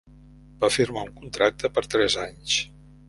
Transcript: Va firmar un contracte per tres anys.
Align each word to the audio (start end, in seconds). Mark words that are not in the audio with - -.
Va 0.63 0.69
firmar 0.77 1.03
un 1.07 1.11
contracte 1.19 1.71
per 1.77 1.85
tres 1.93 2.17
anys. 2.25 2.57